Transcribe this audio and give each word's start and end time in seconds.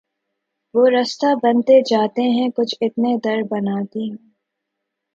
وہ 0.73 0.83
رستہ 0.91 1.33
بنتے 1.43 1.79
جاتے 1.85 2.23
ہیں 2.31 2.49
کچھ 2.57 2.75
اتنے 2.81 3.15
در 3.23 3.41
بناتی 3.51 4.09
ہوں 4.09 4.17